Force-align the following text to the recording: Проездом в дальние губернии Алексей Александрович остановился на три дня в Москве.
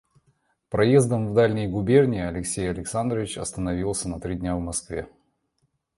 Проездом 0.71 1.27
в 1.27 1.35
дальние 1.35 1.67
губернии 1.69 2.23
Алексей 2.23 2.67
Александрович 2.67 3.37
остановился 3.37 4.09
на 4.09 4.19
три 4.19 4.33
дня 4.35 4.55
в 4.55 4.59
Москве. 4.59 5.07